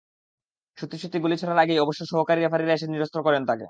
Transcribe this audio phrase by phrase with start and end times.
[0.77, 3.59] সত্যি সত্যি গুলি ছোড়ার আগেই অবশ্য সহকারী রেফারিরা এসে নিরস্ত করলেন তাঁকে।